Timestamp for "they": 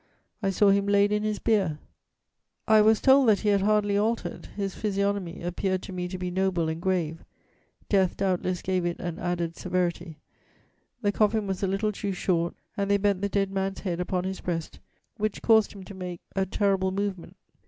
12.89-12.97